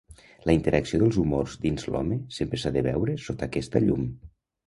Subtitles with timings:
[0.49, 4.09] La interacció dels humors dins l'home sempre s'ha de veure sota aquesta llum.